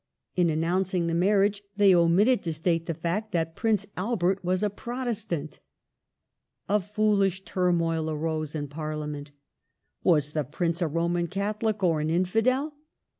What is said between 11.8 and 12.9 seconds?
or an Infidel